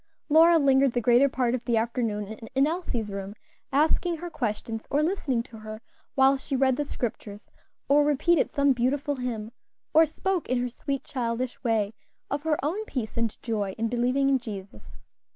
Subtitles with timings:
[0.35, 3.35] '"Lora lingered the greater part of the afternoon in Elsie's room,
[3.71, 5.79] asking her questions, or listening to her
[6.15, 7.51] while she read the Scriptures,
[7.87, 9.51] or repeated some beautiful hymn,
[9.93, 11.93] or spoke in her sweet, childish way,
[12.31, 15.03] of her own peace and joy in believing in Jesus.